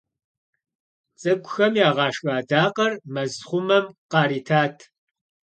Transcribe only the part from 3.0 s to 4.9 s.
мэзхъумэм къаритат.